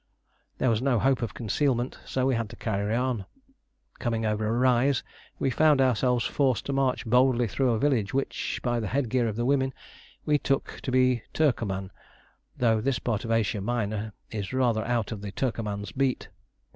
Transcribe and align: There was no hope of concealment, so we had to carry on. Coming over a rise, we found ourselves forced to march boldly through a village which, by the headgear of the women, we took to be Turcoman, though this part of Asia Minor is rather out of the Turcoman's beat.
There 0.57 0.71
was 0.71 0.81
no 0.81 0.97
hope 0.97 1.21
of 1.21 1.35
concealment, 1.35 1.99
so 2.05 2.25
we 2.25 2.33
had 2.33 2.49
to 2.49 2.55
carry 2.55 2.95
on. 2.95 3.25
Coming 3.99 4.25
over 4.25 4.47
a 4.47 4.51
rise, 4.51 5.03
we 5.37 5.51
found 5.51 5.79
ourselves 5.79 6.25
forced 6.25 6.65
to 6.65 6.73
march 6.73 7.05
boldly 7.05 7.47
through 7.47 7.69
a 7.69 7.77
village 7.77 8.11
which, 8.11 8.59
by 8.63 8.79
the 8.79 8.87
headgear 8.87 9.27
of 9.27 9.35
the 9.35 9.45
women, 9.45 9.75
we 10.25 10.39
took 10.39 10.79
to 10.81 10.91
be 10.91 11.21
Turcoman, 11.33 11.91
though 12.57 12.81
this 12.81 12.97
part 12.97 13.25
of 13.25 13.29
Asia 13.31 13.61
Minor 13.61 14.13
is 14.31 14.53
rather 14.53 14.83
out 14.85 15.11
of 15.11 15.21
the 15.21 15.31
Turcoman's 15.31 15.91
beat. 15.91 16.29